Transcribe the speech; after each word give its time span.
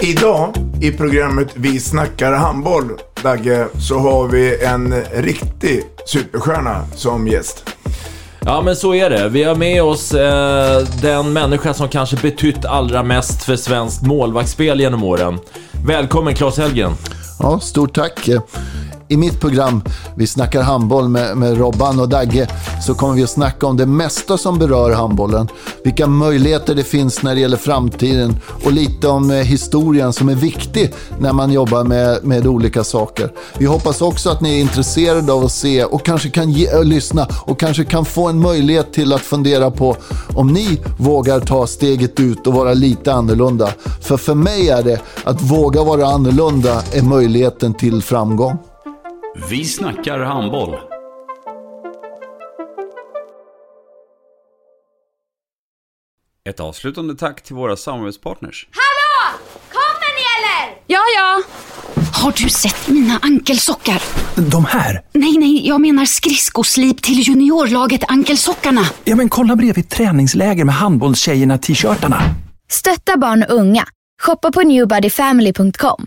Idag 0.00 0.54
i 0.82 0.92
programmet 0.92 1.48
Vi 1.54 1.80
snackar 1.80 2.32
handboll, 2.32 2.84
Dagge, 3.22 3.66
så 3.88 3.98
har 3.98 4.28
vi 4.28 4.64
en 4.64 4.94
riktig 5.14 5.84
superstjärna 6.06 6.84
som 6.94 7.28
gäst. 7.28 7.64
Ja 8.40 8.62
men 8.62 8.76
så 8.76 8.94
är 8.94 9.10
det. 9.10 9.28
Vi 9.28 9.42
har 9.42 9.54
med 9.54 9.82
oss 9.82 10.14
eh, 10.14 10.80
den 11.02 11.32
människa 11.32 11.74
som 11.74 11.88
kanske 11.88 12.16
betytt 12.16 12.64
allra 12.64 13.02
mest 13.02 13.44
för 13.44 13.56
svenskt 13.56 14.02
målvaktsspel 14.06 14.80
genom 14.80 15.04
åren. 15.04 15.38
Välkommen 15.86 16.34
Claes 16.34 16.58
Helgen. 16.58 16.92
Ja, 17.38 17.60
stort 17.60 17.94
tack. 17.94 18.28
I 19.10 19.16
mitt 19.16 19.40
program 19.40 19.82
Vi 20.14 20.26
snackar 20.26 20.62
handboll 20.62 21.08
med, 21.08 21.36
med 21.36 21.58
Robban 21.58 22.00
och 22.00 22.08
Dagge 22.08 22.48
så 22.86 22.94
kommer 22.94 23.14
vi 23.14 23.24
att 23.24 23.30
snacka 23.30 23.66
om 23.66 23.76
det 23.76 23.86
mesta 23.86 24.38
som 24.38 24.58
berör 24.58 24.90
handbollen. 24.90 25.48
Vilka 25.84 26.06
möjligheter 26.06 26.74
det 26.74 26.84
finns 26.84 27.22
när 27.22 27.34
det 27.34 27.40
gäller 27.40 27.56
framtiden 27.56 28.36
och 28.64 28.72
lite 28.72 29.08
om 29.08 29.30
eh, 29.30 29.36
historien 29.36 30.12
som 30.12 30.28
är 30.28 30.34
viktig 30.34 30.92
när 31.18 31.32
man 31.32 31.52
jobbar 31.52 31.84
med, 31.84 32.24
med 32.24 32.46
olika 32.46 32.84
saker. 32.84 33.32
Vi 33.58 33.66
hoppas 33.66 34.02
också 34.02 34.30
att 34.30 34.40
ni 34.40 34.56
är 34.56 34.60
intresserade 34.60 35.32
av 35.32 35.44
att 35.44 35.52
se 35.52 35.84
och 35.84 36.04
kanske 36.04 36.30
kan 36.30 36.50
ge, 36.50 36.76
och 36.76 36.84
lyssna 36.84 37.26
och 37.46 37.60
kanske 37.60 37.84
kan 37.84 38.04
få 38.04 38.28
en 38.28 38.40
möjlighet 38.40 38.92
till 38.92 39.12
att 39.12 39.20
fundera 39.20 39.70
på 39.70 39.96
om 40.34 40.48
ni 40.48 40.80
vågar 40.98 41.40
ta 41.40 41.66
steget 41.66 42.20
ut 42.20 42.46
och 42.46 42.54
vara 42.54 42.74
lite 42.74 43.12
annorlunda. 43.12 43.68
För 44.00 44.16
för 44.16 44.34
mig 44.34 44.68
är 44.68 44.82
det 44.82 45.00
att 45.24 45.42
våga 45.42 45.84
vara 45.84 46.06
annorlunda 46.06 46.82
är 46.92 47.02
möjligheten 47.02 47.74
till 47.74 48.02
framgång. 48.02 48.58
Vi 49.36 49.64
snackar 49.64 50.18
handboll. 50.20 50.76
Ett 56.48 56.60
avslutande 56.60 57.14
tack 57.14 57.42
till 57.42 57.54
våra 57.56 57.76
samarbetspartners. 57.76 58.68
Hallå! 58.72 59.38
Kommer 59.68 60.08
ni 60.14 60.22
eller? 60.38 60.82
Ja, 60.86 61.00
ja. 61.16 61.42
Har 62.22 62.32
du 62.36 62.48
sett 62.48 62.88
mina 62.88 63.18
ankelsockar? 63.22 64.02
De 64.50 64.64
här? 64.64 65.02
Nej, 65.12 65.36
nej, 65.38 65.68
jag 65.68 65.80
menar 65.80 66.04
skridskoslip 66.04 67.02
till 67.02 67.28
juniorlaget 67.28 68.00
Ankelsockarna. 68.08 68.80
Ja, 69.04 69.16
men 69.16 69.28
kolla 69.28 69.56
bredvid 69.56 69.88
träningsläger 69.88 70.64
med 70.64 70.74
handbollstjejerna-t-shirtarna. 70.74 72.22
Stötta 72.70 73.16
barn 73.18 73.44
och 73.48 73.54
unga. 73.54 73.84
Shoppa 74.22 74.52
på 74.52 74.60
newbodyfamily.com. 74.62 76.06